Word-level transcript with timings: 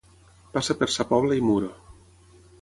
Passa 0.55 0.75
per 0.79 0.87
Sa 0.93 1.05
Pobla 1.11 1.37
i 1.41 1.45
Muro. 1.51 1.71